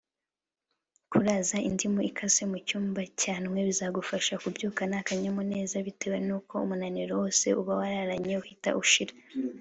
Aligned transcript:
Kuraza 1.09 1.57
indimu 1.69 1.99
ikase 2.09 2.43
mu 2.51 2.57
cyumba 2.67 3.01
cyanwe 3.21 3.57
bizagufasha 3.67 4.33
kubyukana 4.43 4.93
akanyamuneza 5.01 5.77
bitewe 5.87 6.17
n’uko 6.27 6.53
umunaniro 6.65 7.13
wose 7.21 7.47
uba 7.61 7.73
wararanye 7.79 8.33
uhita 8.41 8.69
ushira 8.81 9.13